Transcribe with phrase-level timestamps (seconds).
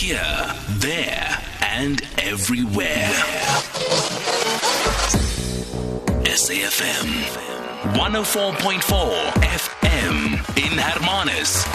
[0.00, 3.12] Here, there, and everywhere.
[6.24, 7.10] SAFM
[7.92, 11.66] 104.4 FM in Hermanus.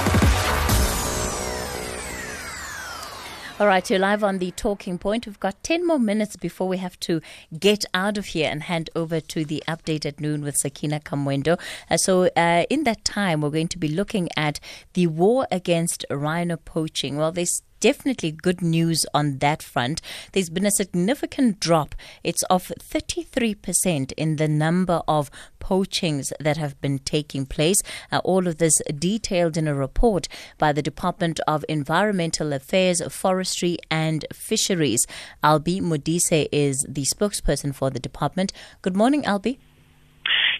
[3.59, 5.27] All right, you're live on the talking point.
[5.27, 7.21] We've got 10 more minutes before we have to
[7.57, 11.57] get out of here and hand over to the update at noon with Sakina Kamwendo.
[11.91, 14.59] Uh, so, uh, in that time, we're going to be looking at
[14.93, 17.17] the war against rhino poaching.
[17.17, 20.01] Well, there's definitely good news on that front.
[20.31, 21.95] There's been a significant drop.
[22.23, 27.77] It's of 33% in the number of poachings that have been taking place.
[28.11, 30.27] Uh, all of this detailed in a report
[30.57, 35.05] by the Department of Environmental Affairs, Forestry and Fisheries.
[35.43, 38.53] Albi Modise is the spokesperson for the department.
[38.81, 39.59] Good morning, Albi.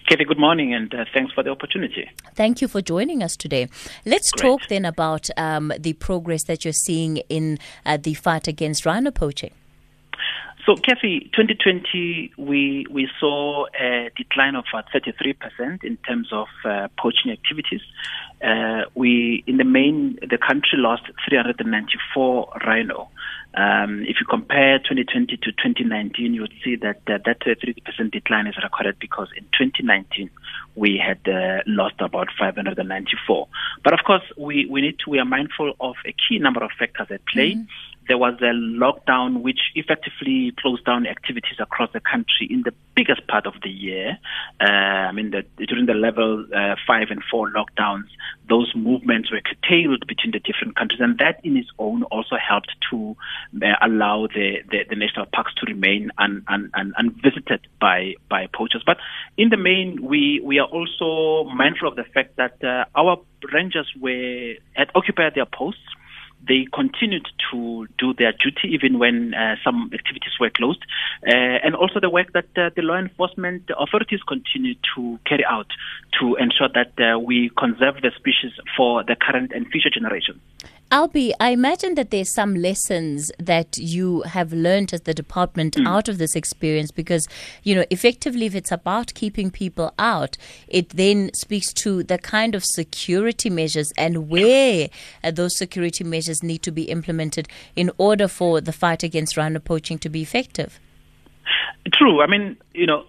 [0.07, 2.09] Katie, good morning, and uh, thanks for the opportunity.
[2.35, 3.69] Thank you for joining us today.
[4.05, 4.41] Let's Great.
[4.41, 9.09] talk then about um, the progress that you're seeing in uh, the fight against rhino
[9.09, 9.51] poaching.
[10.65, 16.87] So, Kathy, 2020, we we saw a decline of uh, 33% in terms of uh,
[16.97, 17.81] poaching activities.
[18.43, 23.11] Uh, we, in the main, the country lost 394 rhino.
[23.53, 28.47] Um, if you compare 2020 to 2019, you would see that uh, that 33% decline
[28.47, 30.31] is recorded because in 2019
[30.75, 33.47] we had uh, lost about 594.
[33.83, 36.71] But of course, we, we need to we are mindful of a key number of
[36.71, 37.51] factors at play.
[37.51, 42.73] Mm-hmm there was a lockdown which effectively closed down activities across the country in the
[42.95, 44.17] biggest part of the year.
[44.61, 48.07] Uh, I mean, the, during the level uh, five and four lockdowns,
[48.47, 52.71] those movements were curtailed between the different countries, and that in its own also helped
[52.91, 53.15] to
[53.61, 58.47] uh, allow the, the, the, national parks to remain un, un, un, unvisited by, by
[58.53, 58.83] poachers.
[58.85, 58.97] But
[59.37, 63.17] in the main, we, we are also mindful of the fact that uh, our
[63.51, 65.81] rangers were had occupied their posts
[66.47, 70.83] they continued to do their duty even when uh, some activities were closed,
[71.27, 71.31] uh,
[71.63, 75.67] and also the work that uh, the law enforcement authorities continue to carry out
[76.19, 80.39] to ensure that uh, we conserve the species for the current and future generations.
[80.91, 85.87] Albi, I imagine that there's some lessons that you have learned as the department mm.
[85.87, 87.27] out of this experience because,
[87.63, 90.37] you know, effectively, if it's about keeping people out,
[90.67, 94.89] it then speaks to the kind of security measures and where
[95.23, 99.59] uh, those security measures need to be implemented in order for the fight against rhino
[99.59, 100.79] poaching to be effective.
[101.93, 102.21] True.
[102.21, 103.05] I mean, you know,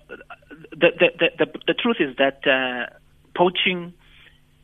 [0.71, 2.93] the, the, the, the, the truth is that uh,
[3.35, 3.93] poaching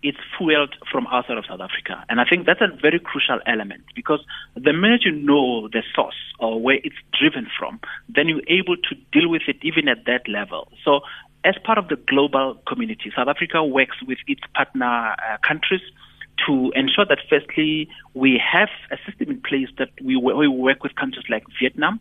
[0.03, 2.05] it's fueled from outside of South Africa.
[2.09, 4.21] And I think that's a very crucial element because
[4.55, 8.95] the minute you know the source or where it's driven from, then you're able to
[9.12, 10.69] deal with it even at that level.
[10.85, 11.01] So
[11.45, 15.83] as part of the global community, South Africa works with its partner uh, countries
[16.47, 20.95] to ensure that firstly we have a system in place that we, we work with
[20.97, 22.01] countries like Vietnam,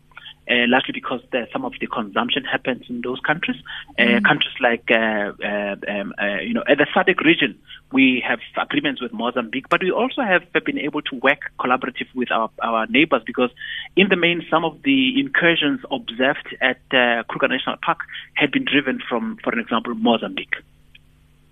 [0.50, 3.56] uh, largely because the, some of the consumption happens in those countries.
[3.98, 4.24] Uh, mm.
[4.24, 7.58] Countries like, uh, uh um, uh, you know, at the SADC region,
[7.92, 12.30] we have agreements with Mozambique, but we also have been able to work collaborative with
[12.30, 13.50] our, our neighbors because,
[13.96, 17.98] in the main, some of the incursions observed at uh, Kruger National Park
[18.34, 20.54] had been driven from, for an example, Mozambique.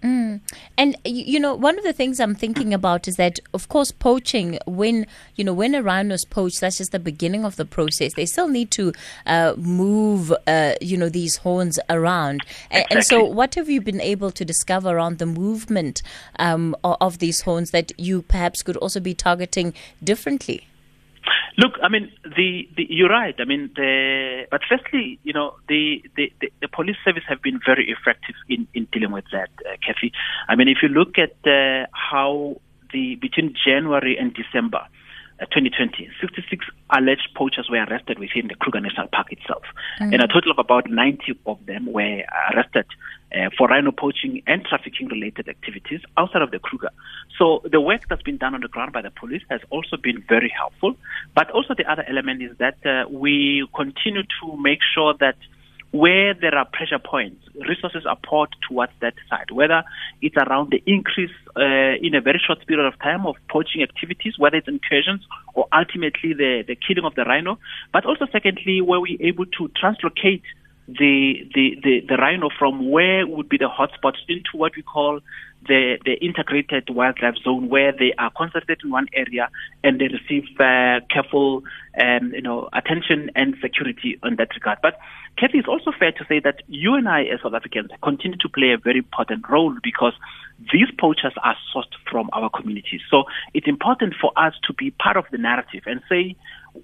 [0.02, 0.40] Mm.
[0.78, 4.58] And you know, one of the things I'm thinking about is that, of course, poaching.
[4.66, 5.06] When
[5.36, 8.14] you know when a rhino is poached, that's just the beginning of the process.
[8.14, 8.92] They still need to
[9.26, 12.40] uh, move, uh, you know, these horns around.
[12.70, 12.96] Exactly.
[12.96, 16.02] And so, what have you been able to discover around the movement
[16.38, 20.66] um, of these horns that you perhaps could also be targeting differently?
[21.60, 23.34] Look, I mean, the, the, you're right.
[23.38, 26.32] I mean, the, but firstly, you know, the, the,
[26.62, 30.10] the, police service have been very effective in, in dealing with that, uh, Kathy.
[30.48, 32.56] I mean, if you look at uh, how
[32.94, 34.86] the between January and December,
[35.46, 39.62] 2020, uh, 66 alleged poachers were arrested within the Kruger National Park itself.
[40.00, 40.12] Mm-hmm.
[40.12, 42.86] And a total of about 90 of them were arrested
[43.34, 46.90] uh, for rhino poaching and trafficking related activities outside of the Kruger.
[47.38, 50.22] So the work that's been done on the ground by the police has also been
[50.28, 50.96] very helpful.
[51.34, 55.36] But also the other element is that uh, we continue to make sure that
[55.92, 59.82] where there are pressure points, resources are poured towards that side, whether
[60.22, 64.34] it's around the increase uh, in a very short period of time of poaching activities,
[64.38, 67.58] whether it's incursions or ultimately the, the killing of the rhino,
[67.92, 70.42] but also secondly, we're able to translocate
[70.86, 75.20] the, the, the, the rhino from where would be the hotspots into what we call
[75.66, 79.48] the, the integrated wildlife zone where they are concentrated in one area
[79.84, 81.62] and they receive uh, careful
[82.00, 84.78] um, you know, attention and security in that regard.
[84.82, 84.98] But
[85.36, 88.48] Kathy, it's also fair to say that you and I as South Africans continue to
[88.48, 90.14] play a very important role because
[90.72, 93.00] these poachers are sourced from our communities.
[93.10, 93.24] So
[93.54, 96.36] it's important for us to be part of the narrative and say,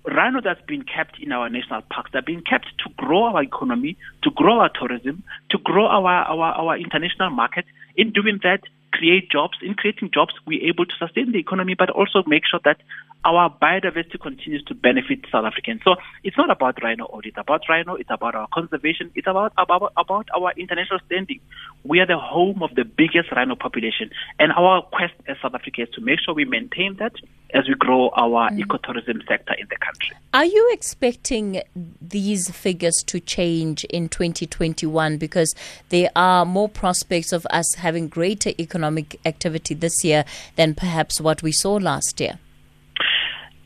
[0.05, 3.97] rhino that's been kept in our national parks, they're being kept to grow our economy,
[4.23, 7.65] to grow our tourism, to grow our, our, our international market.
[7.97, 8.61] In doing that,
[8.93, 9.59] create jobs.
[9.63, 12.79] In creating jobs, we're able to sustain the economy, but also make sure that
[13.25, 15.81] our biodiversity continues to benefit South Africans.
[15.85, 17.29] So it's not about rhino only.
[17.29, 17.95] It's about rhino.
[17.95, 19.11] It's about our conservation.
[19.15, 21.41] It's about, about, about our international standing.
[21.85, 24.11] We are the home of the biggest rhino population.
[24.39, 27.13] And our quest as South Africa is to make sure we maintain that
[27.55, 28.61] as we grow our mm.
[28.61, 30.17] ecotourism sector in the country.
[30.35, 31.63] Are you expecting
[32.01, 35.55] these figures to change in 2021 because
[35.89, 40.25] there are more prospects of us having greater economic activity this year
[40.57, 42.39] than perhaps what we saw last year?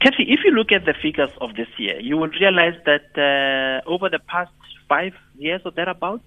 [0.01, 3.87] Kathy, if you look at the figures of this year, you will realize that uh,
[3.89, 4.51] over the past
[4.89, 6.23] five years or thereabouts,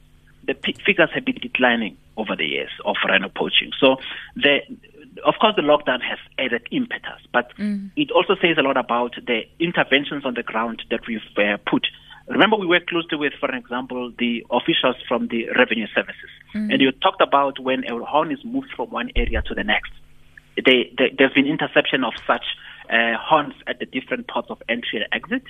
[0.46, 3.72] the p- figures have been declining over the years of rhino poaching.
[3.80, 3.98] So,
[4.36, 4.60] the,
[5.26, 7.92] of course, the lockdown has added impetus, but mm.
[7.96, 11.88] it also says a lot about the interventions on the ground that we've uh, put.
[12.28, 16.72] Remember, we work closely with, for example, the officials from the revenue services, mm.
[16.72, 19.92] and you talked about when a horn is moved from one area to the next.
[20.56, 22.46] They, they, there's been interception of such
[22.90, 25.44] uh, horns at the different ports of entry and exit.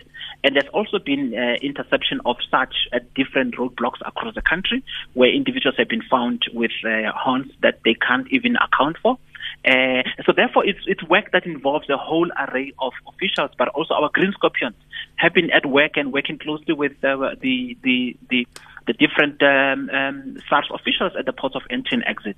[0.44, 4.84] And there's also been uh, interception of such at different roadblocks across the country
[5.14, 9.18] where individuals have been found with uh, horns that they can't even account for.
[9.66, 13.94] Uh, so therefore, it's it's work that involves a whole array of officials, but also
[13.94, 14.76] our green scorpions
[15.16, 18.46] have been at work and working closely with uh, the the the
[18.88, 22.36] the different um, um, SARS officials at the ports of entry and exit.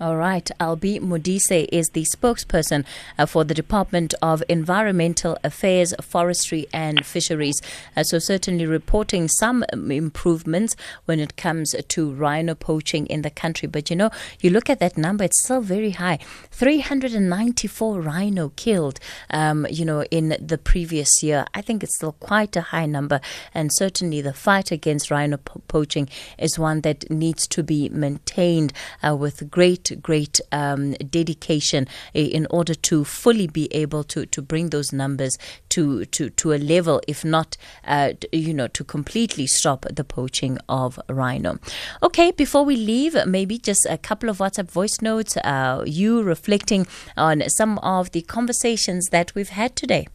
[0.00, 0.50] All right.
[0.58, 2.84] Albi Modise is the spokesperson
[3.16, 7.62] uh, for the Department of Environmental Affairs, Forestry and Fisheries.
[7.96, 10.74] Uh, so, certainly reporting some um, improvements
[11.04, 13.68] when it comes to rhino poaching in the country.
[13.68, 14.10] But you know,
[14.40, 16.18] you look at that number, it's still very high
[16.50, 18.98] 394 rhino killed,
[19.30, 21.46] um, you know, in the previous year.
[21.54, 23.20] I think it's still quite a high number.
[23.54, 28.72] And certainly the fight against rhino po- poaching is one that needs to be maintained
[29.00, 34.42] uh, with great great, great um, dedication in order to fully be able to, to
[34.42, 35.38] bring those numbers
[35.70, 37.56] to, to, to a level, if not,
[37.86, 41.58] uh, you know, to completely stop the poaching of rhino.
[42.02, 46.86] Okay, before we leave, maybe just a couple of WhatsApp voice notes, uh, you reflecting
[47.16, 50.06] on some of the conversations that we've had today.